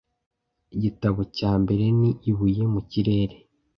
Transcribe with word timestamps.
Igitabo 0.75 1.21
cya 1.37 1.51
mbere 1.61 1.85
ni 1.99 2.09
ibuye 2.29 2.63
mu 2.73 2.81
kirere 2.89 3.35